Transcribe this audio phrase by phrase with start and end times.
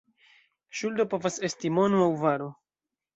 [0.79, 2.49] Ŝuldo povas esti mono aŭ varo.